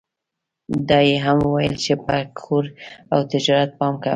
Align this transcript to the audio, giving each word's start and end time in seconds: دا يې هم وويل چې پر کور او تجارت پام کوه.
دا 0.89 0.99
يې 1.09 1.15
هم 1.25 1.37
وويل 1.47 1.75
چې 1.83 1.93
پر 2.05 2.17
کور 2.39 2.65
او 3.13 3.19
تجارت 3.31 3.69
پام 3.79 3.93
کوه. 4.01 4.09